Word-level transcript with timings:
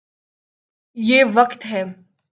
یہ 0.97 1.23
وقت 1.33 1.65
ہے۔ 1.65 1.83